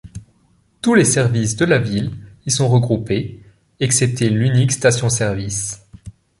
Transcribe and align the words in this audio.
Tous 0.81 0.95
les 0.95 1.05
services 1.05 1.55
de 1.57 1.65
la 1.65 1.77
ville 1.77 2.09
y 2.47 2.49
sont 2.49 2.67
regroupés, 2.67 3.43
excepté 3.79 4.31
l'unique 4.31 4.71
station 4.71 5.09
service. 5.09 5.87